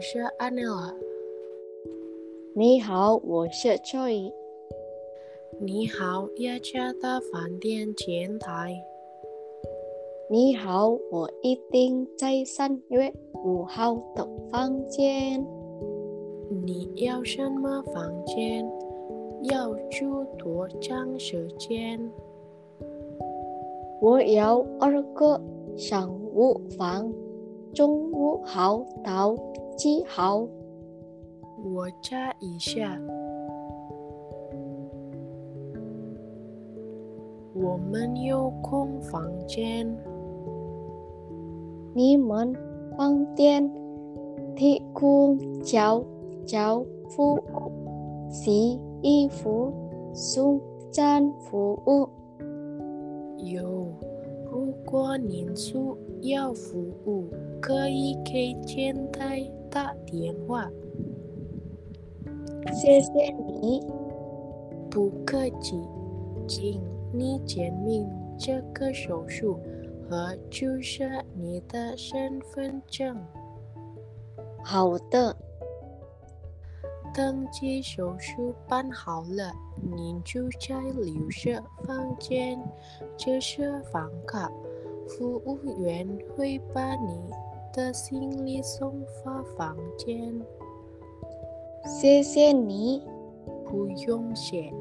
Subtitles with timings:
[0.00, 0.92] 是 Anela。
[2.54, 4.32] 你好，我是 Joy。
[5.60, 8.74] 你好，雅加的饭店前台。
[10.28, 13.12] 你好，我一定在三月
[13.44, 15.46] 五号的房间。
[16.64, 18.68] 你要什么房间？
[19.44, 22.00] 要住多长时间？
[24.00, 25.40] 我要二个
[25.76, 27.12] 商务房，
[27.74, 29.34] 中午好到
[29.76, 30.46] 几号？
[31.64, 32.96] 我查一下。
[37.52, 39.84] 我们有空房间。
[41.94, 42.54] 你们
[42.96, 43.68] 饭店
[44.54, 46.00] 提供交
[46.46, 49.72] 交服务、洗衣服、
[50.12, 50.60] 送
[50.92, 52.08] 餐服务。
[53.36, 53.88] 有，
[54.48, 55.76] 如果您需
[56.22, 57.24] 要服务，
[57.66, 60.68] 可以给前台打电话。
[62.70, 63.80] 谢谢你，
[64.90, 65.82] 不客气，
[66.46, 66.78] 请
[67.10, 68.06] 你签名
[68.38, 69.58] 这个手术
[70.06, 73.16] 和注射你的身份证。
[74.62, 75.34] 好的，
[77.14, 79.50] 登记手术办好了，
[79.96, 82.62] 您就在留设房间，
[83.16, 84.52] 这是房卡，
[85.08, 87.18] 服务员会把你
[87.74, 90.40] 的行李送发房间。
[91.84, 93.02] 谢谢你。
[93.74, 94.72] 不用谢。